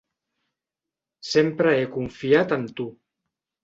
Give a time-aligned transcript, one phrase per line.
[1.33, 2.93] Sempre he confiat en tu.